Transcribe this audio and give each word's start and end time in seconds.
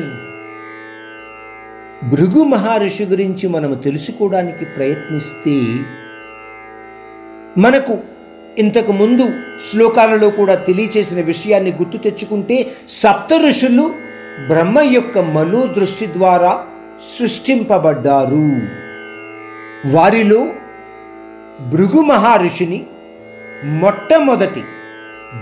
భృగు 2.10 2.44
మహర్షి 2.44 3.06
గురించి 3.06 3.48
మనము 3.48 3.76
తెలుసుకోవడానికి 3.76 4.66
ప్రయత్నిస్తే 4.66 5.86
మనకు 7.58 7.98
ఇంతకు 8.58 8.92
ముందు 8.92 9.30
శ్లోకాలలో 9.72 10.30
కూడా 10.30 10.56
తెలియచేసిన 10.56 11.22
విషయాన్ని 11.22 11.74
గుర్తు 11.74 11.98
తెచ్చుకుంటే 11.98 12.72
సప్త 12.90 13.34
ఋషులు 13.48 13.96
బ్రహ్మ 14.48 14.80
యొక్క 14.80 15.20
మనోదృష్టి 15.20 16.14
ద్వారా 16.14 16.66
సృష్టింపబడ్డారు. 17.20 18.62
వారిలో 19.96 20.48
భృగు 21.72 22.02
మహర్షిని 22.02 22.86
మొట్టమొదటి 23.64 24.64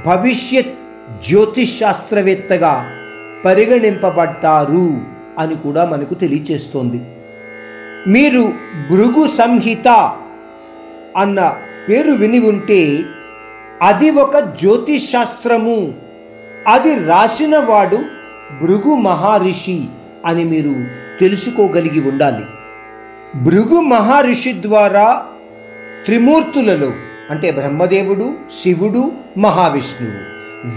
భవిష్యత్ 0.06 0.74
జ్యోతిష్ 1.28 1.80
శాస్త్రవేత్తగా 1.80 2.92
పరిగణింపబడ్డారు 3.46 5.02
అని 5.40 5.56
కూడా 5.56 5.86
మనకు 5.86 6.14
తెలియచేస్తోంది. 6.14 7.02
మీరు 8.08 8.54
భృగు 8.92 9.28
సంహిత 9.28 9.88
అన్న 11.18 11.58
పేరు 11.90 12.12
విని 12.12 12.40
ఉంటే 12.40 13.04
అది 13.82 14.10
ఒక 14.10 14.38
జ్యోతిష్ 14.38 15.12
శాస్త్రము 15.12 15.94
అది 16.68 17.06
రాసినవాడు 17.06 17.98
భృగు 18.62 18.96
మహర్షి 18.96 19.82
అని 20.26 20.44
మీరు 20.44 20.76
తెలుసుకోగలిగి 21.20 22.10
ఉండాలి. 22.10 22.46
భృగు 23.44 23.80
మహర్షి 23.80 24.54
ద్వారా 24.62 25.24
త్రిమూర్తులలో 26.06 26.92
అంటే 27.32 27.52
బ్రహ్మదేవుడు 27.52 28.34
శివుడు 28.64 29.12
మహావిష్ణువు. 29.38 30.20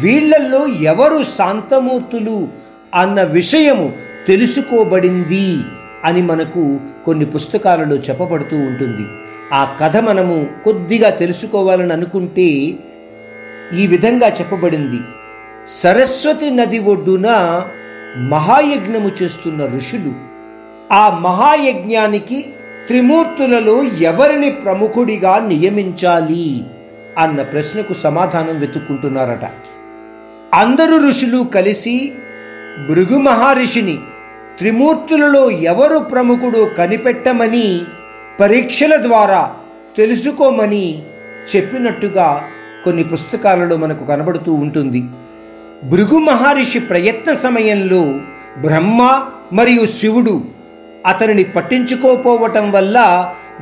వీళ్ళల్లో 0.03 0.67
ఎవరు 0.67 1.23
శాంతమూర్తులు 1.23 2.49
అన్న 2.95 3.23
విషయము 3.23 3.93
తెలుసుకోబడింది 4.29 5.59
అని 6.05 6.23
మనకు 6.23 6.81
కొన్ని 7.07 7.25
పుస్తకాలలో 7.25 7.97
చెప్పబడుతూ 7.97 8.57
ఉంటుంది. 8.57 9.07
ఆ 9.55 9.77
కథ 9.81 9.97
మనము 9.97 10.47
కొద్దిగా 10.65 11.11
తెలుసుకోవాలని 11.11 11.93
అనుకుంటే 11.93 12.75
ఈ 13.79 13.87
విధంగా 13.87 14.29
చెప్పబడింది. 14.29 15.01
సరస్వతి 15.69 16.51
నది 16.51 16.79
ఒడ్డున 16.79 17.29
మహాయజ్ఞము 18.17 19.11
చేస్తున్న 19.23 19.67
ఋషులు 19.77 20.13
ఆ 20.93 21.19
మహాయజ్ఞానికి 21.19 22.47
త్రిమూర్తులలో 22.87 23.83
ఎవరిని 23.83 24.51
ప్రముఖుడిగా 24.51 25.39
నియమించాలి 25.47 26.65
అన్న 27.19 27.43
ప్రశ్నకు 27.43 27.95
సమాధానం 27.95 28.61
వెతుక్కుంటున్నారట. 28.61 29.51
అందరు 30.55 31.09
ఋషులు 31.09 31.43
కలిసి 31.43 32.13
భృగు 32.91 33.19
మహర్షిని 33.19 33.99
త్రిమూర్తులలో 34.59 35.51
ఎవరు 35.51 35.99
ప్రముఖుడు 35.99 36.71
కనిపెట్టమని 36.79 37.81
పరీక్షల 38.41 39.03
ద్వారా 39.03 39.51
తెలుసుకోమని 39.97 41.03
చెప్పినట్టుగా 41.57 42.45
కొన్ని 42.85 43.05
పుస్తకాలలో 43.05 43.77
మనకు 43.77 44.05
కనబడుతూ 44.05 44.53
ఉంటుంది. 44.53 45.05
భృగు 45.85 46.19
మహర్షి 46.19 46.79
ప్రయత్న 46.79 47.35
సమయంలో 47.35 48.21
బ్రహ్మ 48.61 49.27
మరియు 49.53 49.87
శివుడు 49.87 50.54
అతనిని 51.07 51.45
పట్టించుకోపోవటం 51.45 52.73
వల్ల 52.73 52.99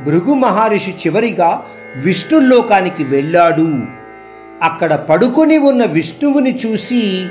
భృగు 0.05 0.33
మహర్షి 0.33 0.91
చివరిగా 0.91 1.63
విష్ణులోకానికి 1.95 3.03
వెళ్ళాడు. 3.03 3.79
అక్కడ 4.63 4.95
పడుకొని 4.95 5.57
ఉన్న 5.57 5.85
విష్ణువుని 5.85 6.59
చూసి 6.65 7.23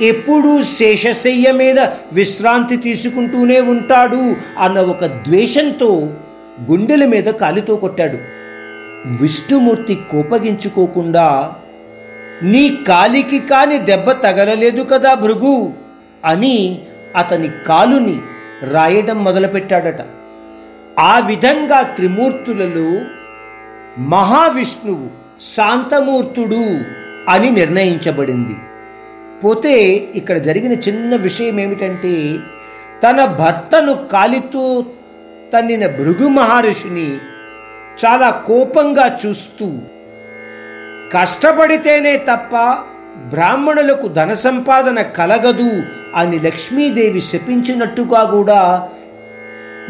ఎప్పుడూ 0.00 0.62
శేషశయ్య 0.62 1.52
మీద 1.52 1.80
విశ్రాంతి 2.12 2.76
తీసుకుంటూనే 2.76 3.60
ఉంటాడు 3.60 4.36
అన్న 4.58 4.78
ఒక 4.80 5.04
ద్వేషంతో 5.04 6.08
గుండెల 6.70 7.04
మీద 7.06 7.24
కాలితో 7.24 7.76
కొట్టాడు. 7.76 8.18
విష్ణుమూర్తి 9.22 9.94
కోపగించుకోకుండా 9.94 11.52
నీ 12.42 12.76
కాలికి 12.88 13.38
కాని 13.38 13.78
దెబ్బ 13.78 14.12
తగలలేదు 14.12 14.82
కదా 14.82 15.14
భృగు 15.14 15.72
అని 16.24 16.78
అతని 17.16 17.48
కాలుని 17.66 18.20
రాయడం 18.64 19.24
మొదలుపెట్టాడట. 19.24 20.00
ఆ 20.98 21.18
విధంగా 21.18 21.82
త్రిమూర్తులలో 21.82 23.00
మహావిష్ణువు 23.98 25.10
శాంతమూర్తుడు 25.56 26.78
అని 27.30 27.50
నిర్ణయించబడింది. 27.50 28.56
పోతే 29.44 29.82
ఇక్కడ 30.14 30.38
జరిగిన 30.38 30.72
చిన్న 30.72 31.16
విషయం 31.16 31.60
ఏమిటంటే 31.60 32.38
తన 33.04 33.24
భర్తను 33.24 34.08
కాలితో 34.12 34.84
తన్నిన 35.54 35.86
భృగు 35.86 36.28
మహర్షిని 36.28 37.18
చాలా 38.04 38.42
కోపంగా 38.46 39.18
చూస్తూ 39.26 39.78
కష్టపడితేనే 41.12 42.16
తప్ప 42.16 42.54
బ్రాహ్మణులకు 43.16 44.08
ధన 44.08 44.32
సంపాదన 44.32 45.02
కలగదు 45.02 45.82
అని 46.14 46.38
లక్ష్మీదేవి 46.40 47.20
శపించినట్టుగా 47.20 48.24
కూడా 48.24 48.88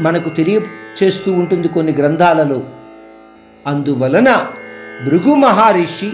మనకు 0.00 0.28
తెలియచేస్తూ 0.28 1.32
ఉంటుంది 1.32 1.68
కొన్ని 1.68 1.92
గ్రంథాలలో. 1.92 2.62
అందువలన 3.66 4.46
భృగు 5.06 5.34
మహర్షి 5.34 6.12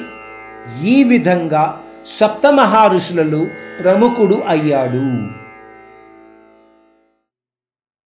ఈ 0.89 1.03
విధంగా 1.03 1.81
సప్తమహర్షులలో 2.07 3.47
ప్రముఖుడు 3.83 4.43
అయ్యాడు. 4.49 5.29